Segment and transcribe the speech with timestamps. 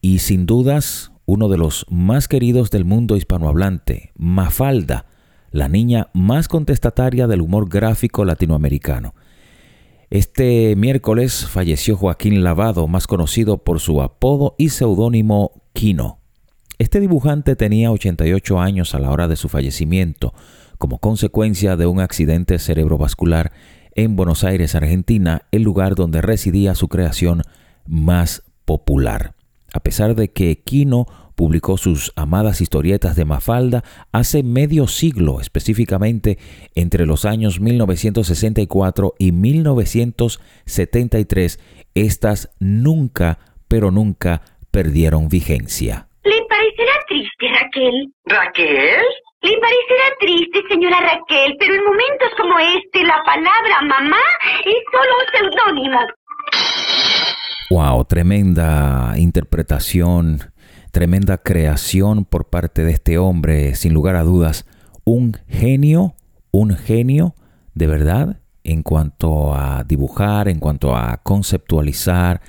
[0.00, 5.06] y sin dudas uno de los más queridos del mundo hispanohablante, Mafalda,
[5.50, 9.14] la niña más contestataria del humor gráfico latinoamericano.
[10.10, 16.20] Este miércoles falleció Joaquín Lavado, más conocido por su apodo y seudónimo Quino.
[16.78, 20.34] Este dibujante tenía 88 años a la hora de su fallecimiento,
[20.78, 23.52] como consecuencia de un accidente cerebrovascular
[23.94, 27.42] en Buenos Aires, Argentina, el lugar donde residía su creación
[27.86, 29.36] más popular
[29.76, 36.38] a pesar de que Quino publicó sus amadas historietas de Mafalda hace medio siglo, específicamente
[36.74, 41.60] entre los años 1964 y 1973,
[41.94, 46.08] estas nunca, pero nunca perdieron vigencia.
[46.24, 48.14] ¿Le parecerá triste, Raquel?
[48.24, 49.04] ¿Raquel?
[49.42, 54.18] Le parecerá triste, señora Raquel, pero en momentos como este la palabra mamá
[54.64, 56.00] es solo un seudónimo.
[57.70, 60.52] Wow, tremenda interpretación,
[60.96, 64.64] tremenda creación por parte de este hombre, sin lugar a dudas,
[65.04, 66.14] un genio,
[66.52, 67.34] un genio
[67.74, 72.40] de verdad en cuanto a dibujar, en cuanto a conceptualizar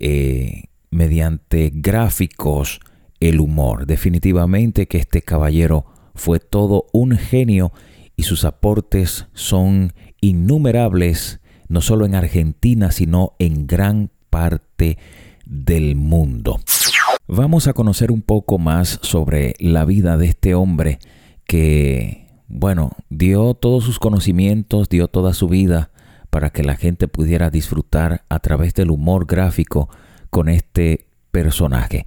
[0.00, 2.80] eh, mediante gráficos
[3.20, 3.86] el humor.
[3.86, 5.86] Definitivamente que este caballero
[6.16, 7.70] fue todo un genio
[8.16, 11.38] y sus aportes son innumerables,
[11.68, 14.98] no solo en Argentina, sino en gran parte
[15.46, 16.58] del mundo.
[17.34, 20.98] Vamos a conocer un poco más sobre la vida de este hombre
[21.46, 25.92] que, bueno, dio todos sus conocimientos, dio toda su vida
[26.28, 29.88] para que la gente pudiera disfrutar a través del humor gráfico
[30.28, 32.04] con este personaje.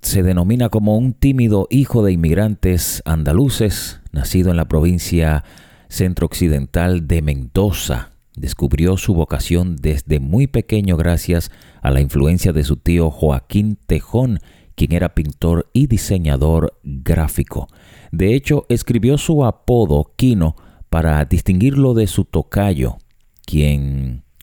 [0.00, 5.44] Se denomina como un tímido hijo de inmigrantes andaluces, nacido en la provincia
[5.90, 11.50] centro-occidental de Mendoza, Descubrió su vocación desde muy pequeño gracias
[11.82, 14.40] a la influencia de su tío Joaquín Tejón,
[14.74, 17.68] quien era pintor y diseñador gráfico.
[18.10, 20.56] De hecho, escribió su apodo Quino
[20.90, 22.98] para distinguirlo de su tocayo,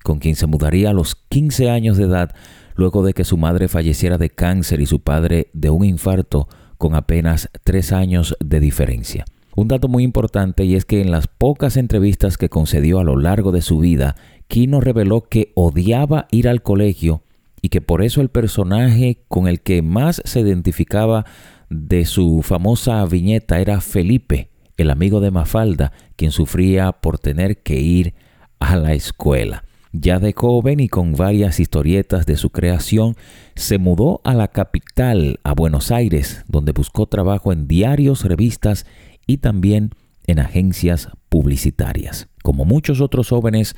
[0.03, 2.35] con quien se mudaría a los 15 años de edad
[2.75, 6.47] luego de que su madre falleciera de cáncer y su padre de un infarto
[6.77, 9.25] con apenas tres años de diferencia.
[9.55, 13.17] Un dato muy importante y es que en las pocas entrevistas que concedió a lo
[13.17, 14.15] largo de su vida,
[14.47, 17.23] Kino reveló que odiaba ir al colegio
[17.61, 21.25] y que por eso el personaje con el que más se identificaba
[21.69, 27.79] de su famosa viñeta era Felipe, el amigo de Mafalda, quien sufría por tener que
[27.79, 28.13] ir
[28.59, 29.65] a la escuela.
[29.91, 33.15] Ya de joven y con varias historietas de su creación,
[33.55, 38.85] se mudó a la capital, a Buenos Aires, donde buscó trabajo en diarios, revistas
[39.25, 39.91] y también
[40.27, 42.27] en agencias publicitarias.
[42.43, 43.75] Como muchos otros jóvenes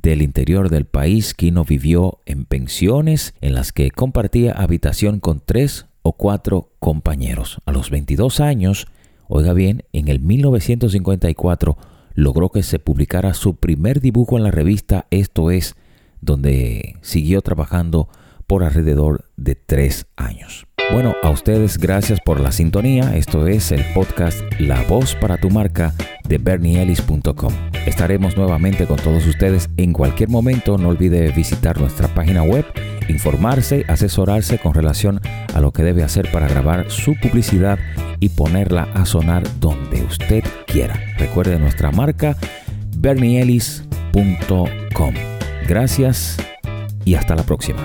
[0.00, 5.86] del interior del país, Kino vivió en pensiones en las que compartía habitación con tres
[6.02, 7.60] o cuatro compañeros.
[7.66, 8.86] A los 22 años,
[9.28, 11.76] oiga bien, en el 1954
[12.14, 15.74] logró que se publicara su primer dibujo en la revista Esto es,
[16.20, 18.08] donde siguió trabajando
[18.46, 20.66] por alrededor de tres años.
[20.92, 23.14] Bueno, a ustedes gracias por la sintonía.
[23.16, 25.92] Esto es el podcast La Voz para tu marca
[26.26, 27.52] de bernieellis.com.
[27.88, 30.76] Estaremos nuevamente con todos ustedes en cualquier momento.
[30.76, 32.66] No olvide visitar nuestra página web,
[33.08, 35.22] informarse, asesorarse con relación
[35.54, 37.78] a lo que debe hacer para grabar su publicidad
[38.20, 41.00] y ponerla a sonar donde usted quiera.
[41.16, 42.36] Recuerde nuestra marca
[42.94, 45.14] bernieellis.com.
[45.66, 46.36] Gracias
[47.06, 47.80] y hasta la próxima.